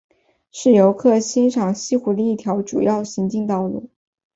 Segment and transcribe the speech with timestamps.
[0.51, 3.91] 是游客欣赏西湖的一条主要行进道路。